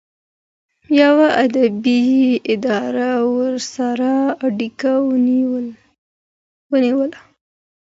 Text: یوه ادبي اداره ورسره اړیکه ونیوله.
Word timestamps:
یوه 1.01 1.27
ادبي 1.45 1.99
اداره 2.53 3.11
ورسره 3.35 4.13
اړیکه 4.45 4.91
ونیوله. 6.73 7.19